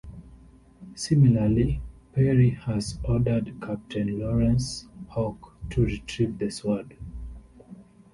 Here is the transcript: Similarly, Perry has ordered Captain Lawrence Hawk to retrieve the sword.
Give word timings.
Similarly, 0.95 1.79
Perry 2.13 2.49
has 2.49 2.97
ordered 3.07 3.61
Captain 3.61 4.17
Lawrence 4.17 4.87
Hawk 5.09 5.53
to 5.69 5.85
retrieve 5.85 6.39
the 6.39 6.49
sword. 6.49 6.97